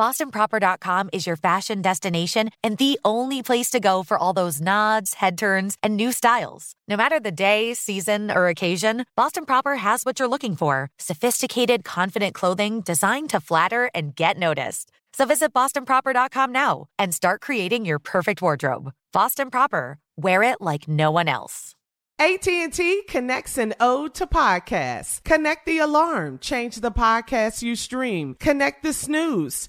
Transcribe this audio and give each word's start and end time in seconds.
BostonProper.com 0.00 1.10
is 1.12 1.26
your 1.26 1.36
fashion 1.36 1.82
destination 1.82 2.48
and 2.64 2.78
the 2.78 2.98
only 3.04 3.42
place 3.42 3.68
to 3.68 3.80
go 3.80 4.02
for 4.02 4.16
all 4.16 4.32
those 4.32 4.58
nods, 4.58 5.12
head 5.12 5.36
turns, 5.36 5.76
and 5.82 5.94
new 5.94 6.10
styles. 6.10 6.72
No 6.88 6.96
matter 6.96 7.20
the 7.20 7.30
day, 7.30 7.74
season, 7.74 8.30
or 8.30 8.48
occasion, 8.48 9.04
Boston 9.14 9.44
Proper 9.44 9.76
has 9.76 10.04
what 10.04 10.18
you're 10.18 10.26
looking 10.26 10.56
for 10.56 10.88
sophisticated, 10.96 11.84
confident 11.84 12.34
clothing 12.34 12.80
designed 12.80 13.28
to 13.28 13.40
flatter 13.40 13.90
and 13.94 14.16
get 14.16 14.38
noticed. 14.38 14.90
So 15.12 15.26
visit 15.26 15.52
BostonProper.com 15.52 16.50
now 16.50 16.86
and 16.98 17.14
start 17.14 17.42
creating 17.42 17.84
your 17.84 17.98
perfect 17.98 18.40
wardrobe. 18.40 18.92
Boston 19.12 19.50
Proper, 19.50 19.98
wear 20.16 20.42
it 20.42 20.62
like 20.62 20.88
no 20.88 21.10
one 21.10 21.28
else. 21.28 21.74
AT&T 22.18 23.02
connects 23.06 23.58
an 23.58 23.74
ode 23.80 24.14
to 24.14 24.26
podcasts. 24.26 25.22
Connect 25.24 25.66
the 25.66 25.78
alarm, 25.78 26.38
change 26.38 26.76
the 26.76 26.90
podcast 26.90 27.60
you 27.60 27.76
stream. 27.76 28.34
Connect 28.40 28.82
the 28.82 28.94
snooze 28.94 29.68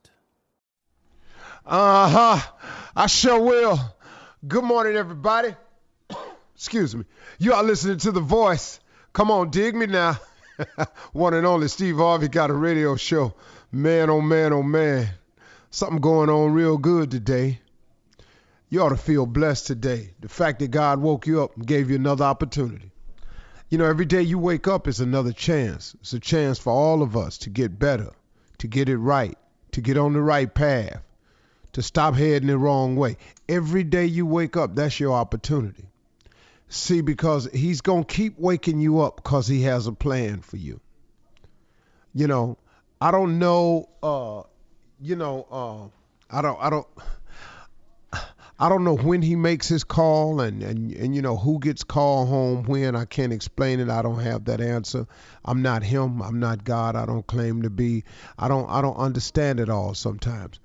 Uh 1.65 2.09
huh. 2.09 2.51
I 2.95 3.05
sure 3.05 3.39
will. 3.39 3.79
Good 4.47 4.63
morning, 4.63 4.95
everybody. 4.95 5.55
Excuse 6.55 6.95
me. 6.95 7.05
You 7.37 7.53
are 7.53 7.63
listening 7.63 7.99
to 7.99 8.11
The 8.11 8.19
Voice. 8.19 8.79
Come 9.13 9.29
on, 9.29 9.51
dig 9.51 9.75
me 9.75 9.85
now. 9.85 10.17
One 11.13 11.35
and 11.35 11.45
only 11.45 11.67
Steve 11.67 11.97
Harvey 11.97 12.29
got 12.29 12.49
a 12.49 12.53
radio 12.53 12.95
show. 12.95 13.35
Man, 13.71 14.09
oh 14.09 14.21
man, 14.21 14.53
oh 14.53 14.63
man. 14.63 15.07
Something 15.69 16.01
going 16.01 16.31
on 16.31 16.53
real 16.53 16.79
good 16.79 17.11
today. 17.11 17.59
You 18.69 18.81
ought 18.81 18.89
to 18.89 18.97
feel 18.97 19.27
blessed 19.27 19.67
today. 19.67 20.15
The 20.19 20.29
fact 20.29 20.59
that 20.59 20.71
God 20.71 20.99
woke 20.99 21.27
you 21.27 21.43
up 21.43 21.55
and 21.55 21.67
gave 21.67 21.91
you 21.91 21.95
another 21.95 22.25
opportunity. 22.25 22.91
You 23.69 23.77
know, 23.77 23.85
every 23.85 24.05
day 24.05 24.23
you 24.23 24.39
wake 24.39 24.67
up 24.67 24.87
is 24.87 24.99
another 24.99 25.31
chance. 25.31 25.95
It's 26.01 26.13
a 26.13 26.19
chance 26.19 26.57
for 26.57 26.73
all 26.73 27.03
of 27.03 27.15
us 27.15 27.37
to 27.39 27.51
get 27.51 27.77
better, 27.77 28.09
to 28.57 28.67
get 28.67 28.89
it 28.89 28.97
right, 28.97 29.37
to 29.73 29.81
get 29.81 29.97
on 29.97 30.13
the 30.13 30.21
right 30.21 30.51
path 30.51 31.01
to 31.73 31.81
stop 31.81 32.15
heading 32.15 32.47
the 32.47 32.57
wrong 32.57 32.95
way. 32.95 33.17
Every 33.47 33.83
day 33.83 34.05
you 34.05 34.25
wake 34.25 34.57
up, 34.57 34.75
that's 34.75 34.99
your 34.99 35.13
opportunity. 35.13 35.85
See, 36.67 37.01
because 37.01 37.49
he's 37.53 37.81
going 37.81 38.05
to 38.05 38.13
keep 38.13 38.39
waking 38.39 38.79
you 38.79 39.01
up 39.01 39.17
because 39.17 39.47
he 39.47 39.63
has 39.63 39.87
a 39.87 39.91
plan 39.91 40.41
for 40.41 40.57
you. 40.57 40.79
You 42.13 42.27
know, 42.27 42.57
I 42.99 43.11
don't 43.11 43.39
know, 43.39 43.89
uh, 44.03 44.43
you 45.01 45.15
know, 45.15 45.47
uh, 45.51 46.35
I 46.37 46.41
don't, 46.41 46.57
I 46.61 46.69
don't, 46.69 46.87
I 48.59 48.69
don't 48.69 48.83
know 48.83 48.95
when 48.95 49.21
he 49.21 49.35
makes 49.35 49.67
his 49.67 49.83
call 49.83 50.39
and, 50.39 50.61
and, 50.61 50.91
and, 50.91 51.15
you 51.15 51.21
know, 51.21 51.35
who 51.35 51.59
gets 51.59 51.83
called 51.83 52.29
home 52.29 52.63
when. 52.63 52.95
I 52.95 53.05
can't 53.05 53.33
explain 53.33 53.79
it. 53.79 53.89
I 53.89 54.01
don't 54.01 54.19
have 54.19 54.45
that 54.45 54.61
answer. 54.61 55.07
I'm 55.43 55.61
not 55.61 55.83
him. 55.83 56.21
I'm 56.21 56.39
not 56.39 56.63
God. 56.63 56.95
I 56.95 57.05
don't 57.05 57.25
claim 57.25 57.63
to 57.63 57.69
be. 57.69 58.03
I 58.37 58.47
don't, 58.47 58.69
I 58.69 58.81
don't 58.81 58.97
understand 58.97 59.59
it 59.59 59.69
all 59.69 59.93
sometimes 59.93 60.59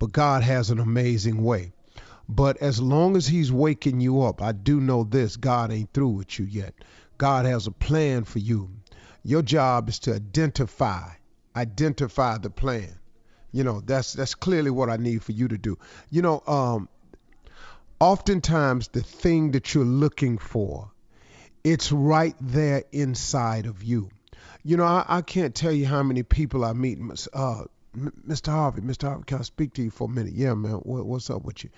but 0.00 0.12
God 0.12 0.42
has 0.42 0.70
an 0.70 0.80
amazing 0.80 1.44
way. 1.44 1.72
But 2.26 2.56
as 2.56 2.80
long 2.80 3.16
as 3.16 3.28
He's 3.28 3.52
waking 3.52 4.00
you 4.00 4.22
up, 4.22 4.40
I 4.42 4.52
do 4.52 4.80
know 4.80 5.04
this 5.04 5.36
God 5.36 5.70
ain't 5.70 5.92
through 5.92 6.08
with 6.08 6.38
you 6.38 6.46
yet. 6.46 6.74
God 7.18 7.44
has 7.44 7.66
a 7.66 7.70
plan 7.70 8.24
for 8.24 8.38
you. 8.38 8.70
Your 9.22 9.42
job 9.42 9.90
is 9.90 9.98
to 10.00 10.14
identify, 10.14 11.10
identify 11.54 12.38
the 12.38 12.48
plan. 12.48 12.98
You 13.52 13.62
know, 13.62 13.80
that's 13.80 14.14
that's 14.14 14.34
clearly 14.34 14.70
what 14.70 14.88
I 14.88 14.96
need 14.96 15.22
for 15.22 15.32
you 15.32 15.48
to 15.48 15.58
do. 15.58 15.78
You 16.08 16.22
know, 16.22 16.42
um, 16.46 16.88
oftentimes 17.98 18.88
the 18.88 19.02
thing 19.02 19.50
that 19.50 19.74
you're 19.74 19.84
looking 19.84 20.38
for, 20.38 20.90
it's 21.62 21.92
right 21.92 22.36
there 22.40 22.84
inside 22.90 23.66
of 23.66 23.82
you. 23.82 24.08
You 24.62 24.78
know, 24.78 24.84
I, 24.84 25.04
I 25.06 25.22
can't 25.22 25.54
tell 25.54 25.72
you 25.72 25.84
how 25.84 26.02
many 26.02 26.22
people 26.22 26.64
I 26.64 26.72
meet. 26.72 26.98
Uh, 27.34 27.64
Mr. 27.96 28.52
Harvey, 28.52 28.82
Mr. 28.82 29.08
Harvey, 29.08 29.24
can 29.26 29.38
I 29.38 29.42
speak 29.42 29.74
to 29.74 29.82
you 29.82 29.90
for 29.90 30.04
a 30.04 30.10
minute? 30.10 30.32
Yeah, 30.32 30.54
man. 30.54 30.74
What, 30.74 31.06
what's 31.06 31.28
up 31.28 31.44
with 31.44 31.64
you? 31.64 31.70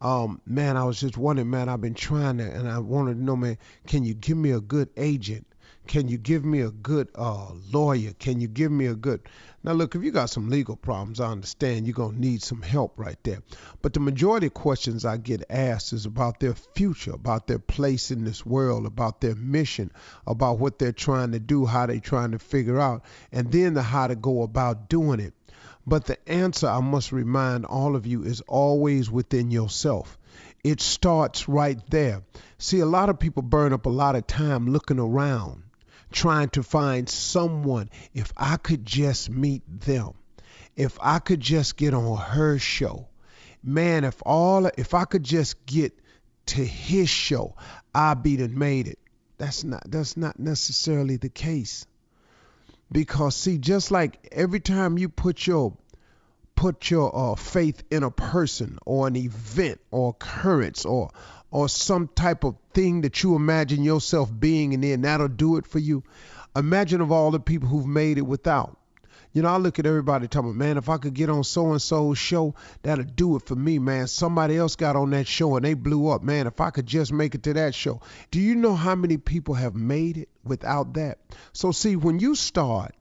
Um, 0.00 0.40
man, 0.46 0.76
I 0.76 0.84
was 0.84 1.00
just 1.00 1.18
wondering, 1.18 1.50
man. 1.50 1.68
I've 1.68 1.80
been 1.80 1.94
trying 1.94 2.38
to, 2.38 2.44
and 2.44 2.68
I 2.68 2.78
wanted 2.78 3.14
to 3.14 3.22
know, 3.22 3.36
man. 3.36 3.58
Can 3.86 4.04
you 4.04 4.14
give 4.14 4.38
me 4.38 4.52
a 4.52 4.60
good 4.60 4.88
agent? 4.96 5.46
Can 5.88 6.06
you 6.06 6.18
give 6.18 6.44
me 6.44 6.60
a 6.60 6.70
good 6.70 7.08
uh, 7.14 7.50
lawyer? 7.72 8.12
Can 8.18 8.42
you 8.42 8.46
give 8.46 8.70
me 8.70 8.86
a 8.86 8.94
good? 8.94 9.22
Now, 9.64 9.72
look, 9.72 9.94
if 9.94 10.04
you 10.04 10.10
got 10.10 10.28
some 10.28 10.50
legal 10.50 10.76
problems, 10.76 11.18
I 11.18 11.30
understand 11.30 11.86
you're 11.86 11.94
gonna 11.94 12.18
need 12.18 12.42
some 12.42 12.60
help 12.60 12.92
right 12.98 13.16
there. 13.24 13.42
But 13.80 13.94
the 13.94 14.00
majority 14.00 14.48
of 14.48 14.54
questions 14.54 15.06
I 15.06 15.16
get 15.16 15.44
asked 15.48 15.94
is 15.94 16.04
about 16.04 16.40
their 16.40 16.54
future, 16.74 17.12
about 17.12 17.46
their 17.46 17.58
place 17.58 18.10
in 18.10 18.24
this 18.24 18.44
world, 18.44 18.84
about 18.84 19.22
their 19.22 19.34
mission, 19.34 19.90
about 20.26 20.58
what 20.58 20.78
they're 20.78 20.92
trying 20.92 21.32
to 21.32 21.40
do, 21.40 21.64
how 21.64 21.86
they're 21.86 22.00
trying 22.00 22.32
to 22.32 22.38
figure 22.38 22.78
out, 22.78 23.02
and 23.32 23.50
then 23.50 23.72
the 23.72 23.82
how 23.82 24.08
to 24.08 24.14
go 24.14 24.42
about 24.42 24.90
doing 24.90 25.20
it. 25.20 25.32
But 25.86 26.04
the 26.04 26.18
answer, 26.28 26.68
I 26.68 26.80
must 26.80 27.12
remind 27.12 27.64
all 27.64 27.96
of 27.96 28.06
you, 28.06 28.24
is 28.24 28.42
always 28.42 29.10
within 29.10 29.50
yourself. 29.50 30.18
It 30.62 30.82
starts 30.82 31.48
right 31.48 31.80
there. 31.88 32.24
See, 32.58 32.80
a 32.80 32.86
lot 32.86 33.08
of 33.08 33.18
people 33.18 33.42
burn 33.42 33.72
up 33.72 33.86
a 33.86 33.90
lot 33.90 34.16
of 34.16 34.26
time 34.26 34.68
looking 34.68 34.98
around, 34.98 35.62
trying 36.10 36.48
to 36.50 36.62
find 36.62 37.08
someone. 37.08 37.90
If 38.14 38.32
I 38.36 38.56
could 38.56 38.84
just 38.84 39.30
meet 39.30 39.62
them, 39.80 40.14
if 40.76 40.98
I 41.00 41.18
could 41.18 41.40
just 41.40 41.76
get 41.76 41.94
on 41.94 42.16
her 42.16 42.58
show, 42.58 43.08
man, 43.62 44.04
if 44.04 44.22
all, 44.24 44.66
if 44.66 44.94
I 44.94 45.04
could 45.04 45.24
just 45.24 45.66
get 45.66 45.92
to 46.46 46.64
his 46.64 47.08
show, 47.08 47.56
I'd 47.94 48.22
be 48.22 48.36
and 48.36 48.56
made 48.56 48.88
it. 48.88 48.98
That's 49.36 49.64
not 49.64 49.82
that's 49.88 50.16
not 50.16 50.38
necessarily 50.38 51.16
the 51.16 51.28
case. 51.28 51.86
Because 52.90 53.36
see, 53.36 53.58
just 53.58 53.90
like 53.90 54.28
every 54.32 54.60
time 54.60 54.98
you 54.98 55.08
put 55.08 55.46
your 55.46 55.76
put 56.58 56.90
your 56.90 57.16
uh, 57.16 57.36
faith 57.36 57.84
in 57.88 58.02
a 58.02 58.10
person 58.10 58.80
or 58.84 59.06
an 59.06 59.14
event 59.14 59.80
or 59.92 60.10
occurrence 60.10 60.84
or 60.84 61.08
or 61.52 61.68
some 61.68 62.08
type 62.08 62.42
of 62.42 62.56
thing 62.74 63.02
that 63.02 63.22
you 63.22 63.36
imagine 63.36 63.84
yourself 63.84 64.28
being 64.36 64.74
and 64.74 64.82
then 64.82 65.02
that'll 65.02 65.28
do 65.28 65.56
it 65.58 65.66
for 65.68 65.78
you. 65.78 66.02
Imagine 66.56 67.00
of 67.00 67.12
all 67.12 67.30
the 67.30 67.38
people 67.38 67.68
who've 67.68 67.86
made 67.86 68.18
it 68.18 68.26
without. 68.26 68.76
You 69.32 69.42
know, 69.42 69.50
I 69.50 69.58
look 69.58 69.78
at 69.78 69.86
everybody 69.86 70.26
talking, 70.26 70.58
man, 70.58 70.78
if 70.78 70.88
I 70.88 70.96
could 70.96 71.14
get 71.14 71.30
on 71.30 71.44
so 71.44 71.70
and 71.70 71.80
so's 71.80 72.18
show, 72.18 72.56
that'll 72.82 73.04
do 73.04 73.36
it 73.36 73.46
for 73.46 73.54
me, 73.54 73.78
man. 73.78 74.08
Somebody 74.08 74.56
else 74.56 74.74
got 74.74 74.96
on 74.96 75.10
that 75.10 75.28
show 75.28 75.54
and 75.54 75.64
they 75.64 75.74
blew 75.74 76.08
up. 76.08 76.24
Man, 76.24 76.48
if 76.48 76.60
I 76.60 76.70
could 76.70 76.86
just 76.86 77.12
make 77.12 77.36
it 77.36 77.44
to 77.44 77.52
that 77.52 77.76
show. 77.76 78.00
Do 78.32 78.40
you 78.40 78.56
know 78.56 78.74
how 78.74 78.96
many 78.96 79.16
people 79.16 79.54
have 79.54 79.76
made 79.76 80.16
it 80.16 80.28
without 80.42 80.94
that? 80.94 81.18
So, 81.52 81.70
see, 81.70 81.94
when 81.94 82.18
you 82.18 82.34
start 82.34 82.96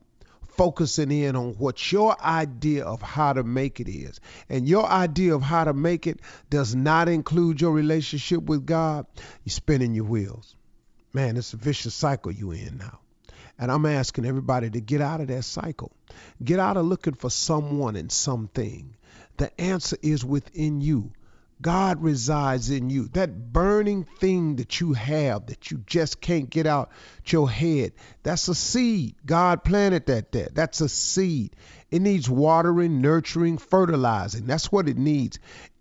focusing 0.57 1.11
in 1.11 1.35
on 1.35 1.53
what 1.53 1.91
your 1.91 2.19
idea 2.21 2.83
of 2.83 3.01
how 3.01 3.33
to 3.33 3.43
make 3.43 3.79
it 3.79 3.87
is, 3.87 4.19
and 4.49 4.67
your 4.67 4.85
idea 4.85 5.35
of 5.35 5.41
how 5.41 5.63
to 5.63 5.73
make 5.73 6.07
it 6.07 6.19
does 6.49 6.75
not 6.75 7.07
include 7.07 7.61
your 7.61 7.71
relationship 7.71 8.43
with 8.43 8.65
God, 8.65 9.05
you're 9.45 9.51
spinning 9.51 9.93
your 9.93 10.05
wheels. 10.05 10.55
Man, 11.13 11.37
it's 11.37 11.53
a 11.53 11.57
vicious 11.57 11.95
cycle 11.95 12.31
you're 12.31 12.53
in 12.53 12.77
now. 12.77 12.99
And 13.59 13.71
I'm 13.71 13.85
asking 13.85 14.25
everybody 14.25 14.69
to 14.69 14.81
get 14.81 15.01
out 15.01 15.21
of 15.21 15.27
that 15.27 15.43
cycle. 15.43 15.91
Get 16.43 16.59
out 16.59 16.77
of 16.77 16.85
looking 16.85 17.15
for 17.15 17.29
someone 17.29 17.95
and 17.95 18.11
something. 18.11 18.95
The 19.37 19.59
answer 19.59 19.97
is 20.01 20.23
within 20.23 20.81
you. 20.81 21.11
God 21.61 22.03
resides 22.03 22.69
in 22.69 22.89
you. 22.89 23.07
That 23.09 23.51
burning 23.51 24.03
thing 24.03 24.57
that 24.57 24.79
you 24.79 24.93
have 24.93 25.47
that 25.47 25.71
you 25.71 25.83
just 25.87 26.21
can't 26.21 26.49
get 26.49 26.67
out 26.67 26.91
your 27.25 27.49
head, 27.49 27.93
that's 28.23 28.47
a 28.47 28.55
seed. 28.55 29.15
God 29.25 29.63
planted 29.63 30.05
that 30.07 30.31
there. 30.31 30.49
That's 30.53 30.81
a 30.81 30.89
seed. 30.89 31.55
It 31.89 32.01
needs 32.01 32.29
watering, 32.29 33.01
nurturing, 33.01 33.57
fertilizing. 33.57 34.45
That's 34.45 34.71
what 34.71 34.87
it 34.87 34.97
needs 34.97 35.39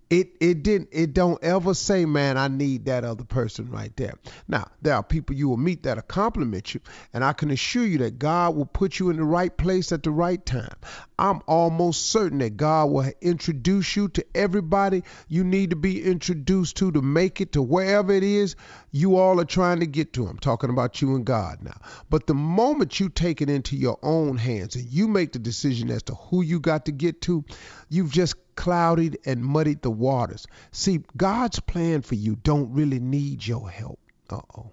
it 0.09 0.31
it 0.41 0.63
didn't 0.63 0.89
it 0.93 1.13
don't 1.13 1.43
ever 1.43 1.75
say 1.75 2.05
man 2.05 2.39
i 2.39 2.47
need 2.47 2.85
that 2.85 3.05
other 3.05 3.25
person 3.25 3.69
right 3.71 3.97
there. 3.97 4.15
Now 4.47 4.69
there 4.83 4.95
are 4.95 5.03
people 5.03 5.35
you 5.35 5.49
will 5.49 5.57
meet 5.57 5.83
that'll 5.83 6.03
compliment 6.03 6.75
you 6.75 6.81
and 7.13 7.25
i 7.25 7.33
can 7.33 7.51
assure 7.51 7.85
you 7.85 7.99
that 7.99 8.19
god 8.19 8.55
will 8.55 8.67
put 8.67 8.99
you 8.99 9.11
in 9.11 9.17
the 9.17 9.25
right 9.25 9.57
place 9.57 9.91
at 9.91 10.03
the 10.03 10.11
right 10.11 10.45
time. 10.45 10.75
I'm 11.19 11.41
almost 11.47 12.07
certain 12.11 12.39
that 12.39 12.57
god 12.57 12.87
will 12.91 13.11
introduce 13.21 13.97
you 13.97 14.09
to 14.11 14.25
everybody 14.35 15.03
you 15.29 15.43
need 15.43 15.71
to 15.71 15.77
be 15.77 16.05
introduced 16.05 16.77
to 16.77 16.93
to 16.93 17.03
make 17.03 17.41
it 17.41 17.53
to 17.53 17.63
wherever 17.63 18.13
it 18.13 18.23
is 18.23 18.55
you 18.93 19.17
all 19.17 19.41
are 19.41 19.45
trying 19.45 19.81
to 19.81 19.87
get 19.87 20.13
to. 20.15 20.27
I'm 20.27 20.39
talking 20.39 20.71
about 20.71 21.03
you 21.03 21.17
and 21.17 21.25
god 21.25 21.59
now. 21.63 21.79
But 22.09 22.27
the 22.27 22.35
moment 22.35 23.01
you 23.01 23.09
take 23.09 23.43
it 23.43 23.51
into 23.51 23.77
your 23.77 23.99
own 24.03 24.37
hands 24.37 24.77
and 24.77 24.85
you 24.85 25.09
make 25.09 25.33
the 25.33 25.39
decision 25.39 25.91
as 25.91 26.05
to 26.05 26.15
who 26.15 26.43
you 26.43 26.61
got 26.61 26.87
to 26.87 26.93
get 26.93 27.21
to 27.23 27.45
you've 27.89 28.13
just 28.13 28.37
clouded 28.57 29.19
and 29.25 29.45
muddied 29.45 29.83
the 29.83 29.91
waters. 29.91 30.47
See, 30.73 31.01
God's 31.17 31.61
plan 31.61 32.03
for 32.03 32.17
you 32.17 32.37
don't 32.37 32.73
really 32.73 32.99
need 32.99 33.47
your 33.47 33.71
help. 33.71 34.01
Uh-oh. 34.29 34.71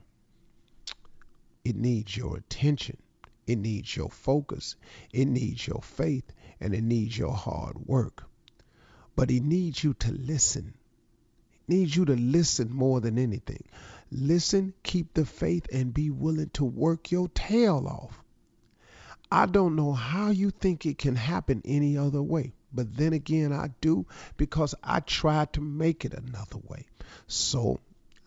It 1.64 1.76
needs 1.76 2.18
your 2.18 2.38
attention. 2.38 2.98
It 3.46 3.58
needs 3.58 3.96
your 3.96 4.10
focus. 4.10 4.76
It 5.12 5.26
needs 5.26 5.68
your 5.68 5.82
faith 5.82 6.32
and 6.60 6.74
it 6.74 6.84
needs 6.84 7.18
your 7.18 7.34
hard 7.34 7.78
work. 7.86 8.24
But 9.16 9.30
he 9.30 9.40
needs 9.40 9.84
you 9.84 9.94
to 9.96 10.12
listen. 10.12 10.74
He 11.68 11.76
needs 11.76 11.96
you 11.96 12.06
to 12.06 12.16
listen 12.16 12.74
more 12.74 13.00
than 13.02 13.20
anything. 13.20 13.64
Listen, 14.12 14.74
keep 14.84 15.14
the 15.14 15.26
faith, 15.26 15.68
and 15.72 15.94
be 15.94 16.10
willing 16.10 16.50
to 16.54 16.64
work 16.64 17.12
your 17.12 17.28
tail 17.30 17.88
off. 17.88 18.24
I 19.32 19.48
don't 19.48 19.76
know 19.76 19.94
how 19.94 20.30
you 20.30 20.52
think 20.52 20.86
it 20.86 20.98
can 21.00 21.16
happen 21.16 21.62
any 21.66 21.98
other 21.98 22.22
way. 22.22 22.54
But 22.74 22.98
then 22.98 23.14
again, 23.14 23.54
I 23.54 23.70
do 23.82 24.08
because 24.36 24.74
I 24.84 25.00
tried 25.00 25.54
to 25.54 25.62
make 25.62 26.06
it 26.06 26.14
another 26.14 26.58
way. 26.68 26.88
So 27.28 27.80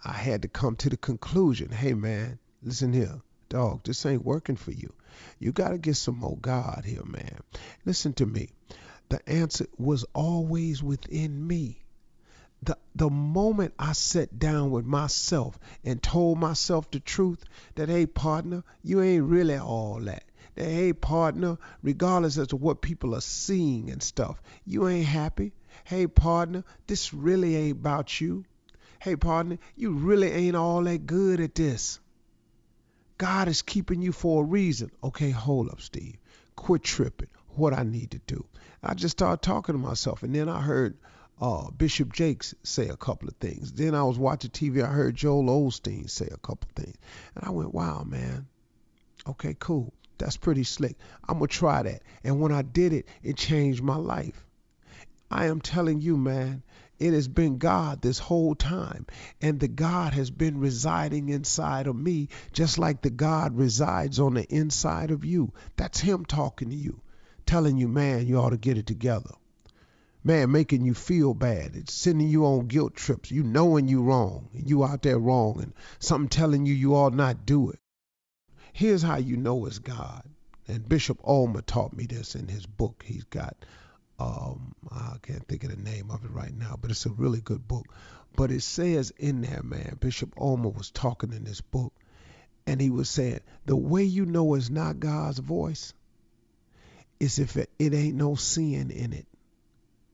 I 0.04 0.12
had 0.12 0.42
to 0.42 0.48
come 0.48 0.76
to 0.76 0.90
the 0.90 0.96
conclusion 0.96 1.70
hey, 1.70 1.94
man, 1.94 2.38
listen 2.62 2.92
here, 2.92 3.20
dog, 3.48 3.82
this 3.84 4.06
ain't 4.06 4.24
working 4.24 4.56
for 4.56 4.70
you. 4.70 4.92
You 5.38 5.52
got 5.52 5.70
to 5.70 5.78
get 5.78 5.96
some 5.96 6.18
more 6.18 6.36
God 6.36 6.84
here, 6.84 7.04
man. 7.04 7.40
Listen 7.84 8.12
to 8.14 8.26
me. 8.26 8.50
The 9.08 9.26
answer 9.28 9.66
was 9.78 10.04
always 10.14 10.82
within 10.82 11.46
me. 11.46 11.82
The, 12.62 12.76
the 12.94 13.10
moment 13.10 13.74
I 13.78 13.92
sat 13.92 14.38
down 14.38 14.70
with 14.70 14.84
myself 14.84 15.58
and 15.84 16.02
told 16.02 16.38
myself 16.38 16.90
the 16.90 17.00
truth 17.00 17.44
that, 17.76 17.88
hey, 17.88 18.06
partner, 18.06 18.64
you 18.82 19.00
ain't 19.00 19.24
really 19.24 19.56
all 19.56 20.00
that 20.00 20.24
hey, 20.56 20.92
partner, 20.92 21.58
regardless 21.82 22.38
as 22.38 22.48
to 22.48 22.56
what 22.56 22.80
people 22.80 23.14
are 23.14 23.20
seeing 23.20 23.90
and 23.90 24.02
stuff, 24.02 24.40
you 24.64 24.88
ain't 24.88 25.06
happy. 25.06 25.52
Hey, 25.84 26.06
partner, 26.06 26.64
this 26.86 27.12
really 27.12 27.54
ain't 27.54 27.78
about 27.78 28.20
you. 28.20 28.44
Hey, 28.98 29.16
partner, 29.16 29.58
you 29.76 29.92
really 29.92 30.30
ain't 30.30 30.56
all 30.56 30.82
that 30.82 31.06
good 31.06 31.40
at 31.40 31.54
this. 31.54 32.00
God 33.18 33.48
is 33.48 33.62
keeping 33.62 34.02
you 34.02 34.12
for 34.12 34.42
a 34.42 34.46
reason. 34.46 34.90
Okay, 35.02 35.30
hold 35.30 35.70
up, 35.70 35.80
Steve. 35.80 36.16
Quit 36.54 36.82
tripping. 36.82 37.28
What 37.50 37.72
I 37.72 37.84
need 37.84 38.10
to 38.10 38.20
do. 38.26 38.44
I 38.82 38.94
just 38.94 39.16
started 39.16 39.42
talking 39.42 39.74
to 39.74 39.78
myself, 39.78 40.22
and 40.22 40.34
then 40.34 40.48
I 40.48 40.60
heard 40.60 40.98
uh, 41.40 41.70
Bishop 41.70 42.12
Jakes 42.12 42.54
say 42.62 42.88
a 42.88 42.96
couple 42.96 43.28
of 43.28 43.36
things. 43.36 43.72
Then 43.72 43.94
I 43.94 44.02
was 44.04 44.18
watching 44.18 44.50
TV. 44.50 44.82
I 44.82 44.88
heard 44.88 45.14
Joel 45.14 45.44
Osteen 45.44 46.08
say 46.10 46.28
a 46.30 46.36
couple 46.36 46.68
of 46.68 46.84
things, 46.84 46.96
and 47.34 47.44
I 47.44 47.50
went, 47.50 47.74
"Wow, 47.74 48.04
man. 48.04 48.46
Okay, 49.26 49.56
cool. 49.58 49.92
That's 50.18 50.36
pretty 50.36 50.64
slick. 50.64 50.96
I'm 51.28 51.38
going 51.38 51.48
to 51.48 51.56
try 51.56 51.82
that. 51.82 52.02
And 52.24 52.40
when 52.40 52.52
I 52.52 52.62
did 52.62 52.92
it, 52.92 53.06
it 53.22 53.36
changed 53.36 53.82
my 53.82 53.96
life. 53.96 54.46
I 55.30 55.46
am 55.46 55.60
telling 55.60 56.00
you, 56.00 56.16
man, 56.16 56.62
it 56.98 57.12
has 57.12 57.28
been 57.28 57.58
God 57.58 58.00
this 58.00 58.18
whole 58.18 58.54
time. 58.54 59.06
And 59.40 59.60
the 59.60 59.68
God 59.68 60.14
has 60.14 60.30
been 60.30 60.60
residing 60.60 61.28
inside 61.28 61.86
of 61.86 61.96
me, 61.96 62.28
just 62.52 62.78
like 62.78 63.02
the 63.02 63.10
God 63.10 63.56
resides 63.56 64.18
on 64.18 64.34
the 64.34 64.44
inside 64.44 65.10
of 65.10 65.24
you. 65.24 65.52
That's 65.76 66.00
Him 66.00 66.24
talking 66.24 66.70
to 66.70 66.76
you, 66.76 67.00
telling 67.44 67.76
you, 67.76 67.88
man, 67.88 68.26
you 68.26 68.38
ought 68.38 68.50
to 68.50 68.56
get 68.56 68.78
it 68.78 68.86
together. 68.86 69.32
Man, 70.24 70.50
making 70.50 70.84
you 70.84 70.94
feel 70.94 71.34
bad. 71.34 71.76
It's 71.76 71.94
sending 71.94 72.28
you 72.28 72.46
on 72.46 72.66
guilt 72.66 72.96
trips. 72.96 73.30
You 73.30 73.44
knowing 73.44 73.86
you 73.86 74.02
wrong. 74.02 74.48
You 74.52 74.82
out 74.82 75.02
there 75.02 75.18
wrong. 75.18 75.60
And 75.62 75.72
something 76.00 76.28
telling 76.28 76.66
you 76.66 76.74
you 76.74 76.96
ought 76.96 77.14
not 77.14 77.46
do 77.46 77.70
it. 77.70 77.78
Here's 78.76 79.00
how 79.00 79.16
you 79.16 79.38
know 79.38 79.64
it's 79.64 79.78
God. 79.78 80.22
And 80.68 80.86
Bishop 80.86 81.18
Ulmer 81.26 81.62
taught 81.62 81.96
me 81.96 82.04
this 82.04 82.34
in 82.34 82.46
his 82.46 82.66
book. 82.66 83.02
He's 83.06 83.24
got, 83.24 83.56
um, 84.18 84.74
I 84.92 85.16
can't 85.22 85.48
think 85.48 85.64
of 85.64 85.70
the 85.70 85.82
name 85.82 86.10
of 86.10 86.26
it 86.26 86.30
right 86.30 86.54
now, 86.54 86.76
but 86.78 86.90
it's 86.90 87.06
a 87.06 87.10
really 87.10 87.40
good 87.40 87.66
book. 87.66 87.86
But 88.36 88.50
it 88.50 88.60
says 88.60 89.14
in 89.16 89.40
there, 89.40 89.62
man, 89.62 89.96
Bishop 89.98 90.34
Ulmer 90.38 90.68
was 90.68 90.90
talking 90.90 91.32
in 91.32 91.44
this 91.44 91.62
book, 91.62 91.94
and 92.66 92.78
he 92.78 92.90
was 92.90 93.08
saying, 93.08 93.40
the 93.64 93.74
way 93.74 94.04
you 94.04 94.26
know 94.26 94.52
it's 94.52 94.68
not 94.68 95.00
God's 95.00 95.38
voice 95.38 95.94
is 97.18 97.38
if 97.38 97.56
it, 97.56 97.70
it 97.78 97.94
ain't 97.94 98.16
no 98.16 98.34
sin 98.34 98.90
in 98.90 99.14
it. 99.14 99.26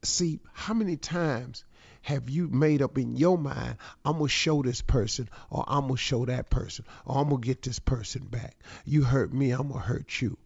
See, 0.05 0.39
how 0.53 0.75
many 0.75 0.97
times 0.97 1.65
have 2.03 2.29
you 2.29 2.49
made 2.49 2.83
up 2.83 2.99
in 2.99 3.17
your 3.17 3.39
mind, 3.39 3.77
I'm 4.05 4.19
to 4.19 4.29
show 4.29 4.63
this 4.63 4.83
person 4.83 5.29
or 5.51 5.65
I'm 5.67 5.89
to 5.89 5.97
show 5.97 6.25
that 6.27 6.51
person 6.51 6.85
or 7.07 7.19
I'm 7.19 7.31
to 7.31 7.39
get 7.39 7.63
this 7.63 7.79
person 7.79 8.25
back. 8.25 8.57
You 8.85 9.03
hurt 9.03 9.33
me, 9.33 9.53
I'm 9.53 9.73
to 9.73 9.79
hurt 9.79 10.21
you. 10.21 10.37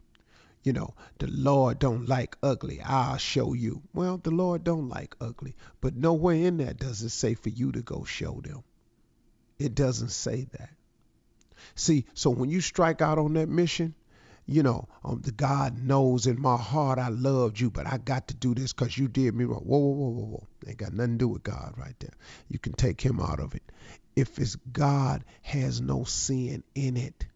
You 0.62 0.72
know, 0.72 0.94
the 1.18 1.28
Lord 1.28 1.78
don't 1.78 2.08
like 2.08 2.36
ugly. 2.42 2.80
I'll 2.82 3.18
show 3.18 3.52
you. 3.52 3.82
Well, 3.94 4.18
the 4.18 4.32
Lord 4.32 4.64
don't 4.64 4.88
like 4.88 5.14
ugly, 5.20 5.54
but 5.80 5.96
nowhere 5.96 6.34
in 6.34 6.56
that 6.58 6.78
does 6.78 7.02
it 7.02 7.10
say 7.10 7.34
for 7.34 7.50
you 7.50 7.72
to 7.72 7.82
go 7.82 8.04
show 8.04 8.40
them. 8.42 8.64
It 9.58 9.75
doesn't 9.75 10.10
say 10.10 10.48
that. 10.58 10.70
See, 11.75 12.04
so 12.14 12.30
when 12.30 12.50
you 12.50 12.60
strike 12.60 13.00
out 13.00 13.18
on 13.18 13.34
that 13.34 13.48
mission, 13.48 13.94
you 14.47 14.62
know, 14.62 14.88
um, 15.05 15.21
the 15.23 15.33
God 15.33 15.83
knows 15.83 16.26
in 16.26 16.41
my 16.41 16.57
heart 16.57 17.00
I 17.00 17.09
loved 17.09 17.59
you, 17.59 17.69
but 17.69 17.87
I 17.87 17.99
got 17.99 18.29
to 18.29 18.35
do 18.35 18.55
this 18.55 18.73
because 18.73 18.97
you 18.97 19.09
did 19.09 19.35
me 19.35 19.45
wrong. 19.45 19.62
Whoa, 19.62 19.79
whoa, 19.79 19.93
whoa, 19.93 20.09
whoa, 20.11 20.25
whoa. 20.25 20.47
Ain't 20.69 20.79
got 20.79 20.93
nothing 20.93 21.15
to 21.15 21.19
do 21.19 21.29
with 21.29 21.43
God 21.43 21.75
right 21.76 21.99
there. 21.99 22.15
You 22.49 22.61
can 22.61 22.73
take 22.73 23.00
him 23.00 23.21
out 23.21 23.41
of 23.41 23.55
it. 23.57 23.62
If 24.15 24.38
it's 24.38 24.57
God 24.73 25.25
has 25.43 25.81
no 25.81 26.05
sin 26.05 26.62
in 26.75 26.97
it. 26.97 27.26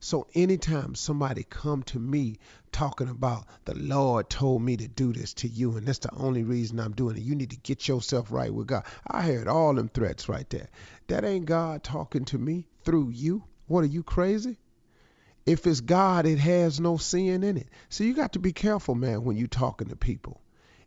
So 0.00 0.26
anytime 0.34 0.94
somebody 0.94 1.44
come 1.48 1.82
to 1.84 1.98
me 1.98 2.36
talking 2.72 3.08
about 3.08 3.46
the 3.64 3.74
Lord 3.74 4.30
told 4.30 4.62
me 4.62 4.76
to 4.76 4.88
do 4.88 5.12
this 5.12 5.34
to 5.34 5.48
you, 5.48 5.76
and 5.76 5.86
that's 5.86 5.98
the 5.98 6.14
only 6.14 6.42
reason 6.42 6.78
I'm 6.78 6.92
doing 6.92 7.16
it, 7.16 7.22
you 7.22 7.34
need 7.34 7.50
to 7.50 7.56
get 7.56 7.88
yourself 7.88 8.30
right 8.30 8.52
with 8.52 8.66
God. 8.66 8.84
I 9.06 9.22
heard 9.22 9.48
all 9.48 9.74
them 9.74 9.88
threats 9.88 10.28
right 10.28 10.48
there. 10.50 10.68
That 11.08 11.24
ain't 11.24 11.46
God 11.46 11.82
talking 11.82 12.24
to 12.26 12.38
me 12.38 12.66
through 12.84 13.10
you. 13.10 13.44
What 13.66 13.84
are 13.84 13.88
you 13.88 14.02
crazy? 14.02 14.58
If 15.46 15.66
it's 15.66 15.80
God, 15.80 16.26
it 16.26 16.38
has 16.38 16.80
no 16.80 16.96
sin 16.96 17.42
in 17.42 17.56
it. 17.56 17.68
So 17.88 18.04
you 18.04 18.14
got 18.14 18.34
to 18.34 18.38
be 18.38 18.52
careful, 18.52 18.94
man, 18.94 19.24
when 19.24 19.36
you 19.36 19.46
talking 19.46 19.88
to 19.88 19.96
people. 19.96 20.40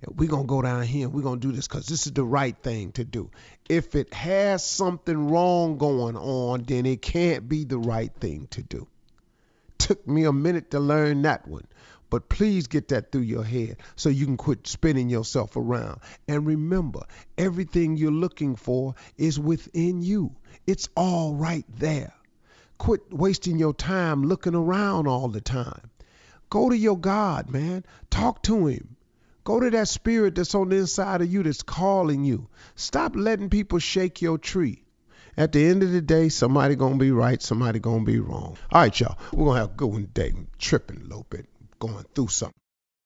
we're 0.07 0.29
going 0.29 0.43
to 0.43 0.47
go 0.47 0.61
down 0.61 0.83
here 0.83 1.07
and 1.07 1.13
we're 1.13 1.21
going 1.21 1.39
to 1.39 1.47
do 1.47 1.53
this 1.53 1.67
because 1.67 1.87
this 1.87 2.05
is 2.05 2.13
the 2.13 2.23
right 2.23 2.55
thing 2.57 2.91
to 2.93 3.03
do. 3.03 3.31
If 3.67 3.95
it 3.95 4.13
has 4.13 4.63
something 4.63 5.29
wrong 5.29 5.77
going 5.77 6.15
on, 6.15 6.63
then 6.63 6.85
it 6.85 7.01
can't 7.01 7.49
be 7.49 7.63
the 7.63 7.79
right 7.79 8.13
thing 8.19 8.47
to 8.51 8.61
do. 8.61 8.87
Took 9.79 10.07
me 10.07 10.25
a 10.25 10.33
minute 10.33 10.71
to 10.71 10.79
learn 10.79 11.23
that 11.23 11.47
one. 11.47 11.67
But 12.13 12.29
please 12.29 12.67
get 12.67 12.89
that 12.89 13.11
through 13.11 13.21
your 13.21 13.43
head 13.43 13.77
so 13.95 14.09
you 14.09 14.27
can 14.27 14.37
quit 14.37 14.67
spinning 14.67 15.09
yourself 15.09 15.55
around. 15.57 15.99
And 16.27 16.45
remember, 16.45 17.01
everything 17.39 17.97
you're 17.97 18.11
looking 18.11 18.55
for 18.55 18.93
is 19.17 19.39
within 19.39 20.03
you, 20.03 20.35
it's 20.67 20.89
all 20.95 21.33
right 21.33 21.65
there. 21.75 22.13
Quit 22.83 23.13
wasting 23.13 23.57
your 23.57 23.73
time 23.73 24.23
looking 24.23 24.53
around 24.53 25.07
all 25.07 25.29
the 25.29 25.39
time. 25.39 25.89
Go 26.49 26.67
to 26.67 26.75
your 26.75 26.99
God, 26.99 27.49
man. 27.49 27.85
Talk 28.09 28.43
to 28.43 28.67
Him. 28.67 28.97
Go 29.45 29.61
to 29.61 29.69
that 29.69 29.87
spirit 29.87 30.35
that's 30.35 30.53
on 30.53 30.67
the 30.67 30.75
inside 30.75 31.21
of 31.21 31.31
you 31.31 31.43
that's 31.43 31.61
calling 31.61 32.25
you. 32.25 32.49
Stop 32.75 33.15
letting 33.15 33.49
people 33.49 33.79
shake 33.79 34.21
your 34.21 34.37
tree. 34.37 34.83
At 35.37 35.53
the 35.53 35.65
end 35.65 35.81
of 35.83 35.93
the 35.93 36.01
day, 36.01 36.27
somebody 36.27 36.75
gonna 36.75 36.97
be 36.97 37.11
right, 37.11 37.41
somebody 37.41 37.79
gonna 37.79 38.03
be 38.03 38.19
wrong. 38.19 38.57
All 38.69 38.81
right, 38.81 38.99
y'all. 38.99 39.17
We're 39.31 39.45
gonna 39.45 39.59
have 39.61 39.69
a 39.71 39.75
good 39.75 39.87
one 39.87 40.01
today. 40.01 40.33
Tripping 40.59 40.97
a 40.97 41.03
little 41.03 41.25
bit, 41.29 41.45
going 41.79 42.03
through 42.13 42.27
something. 42.27 42.62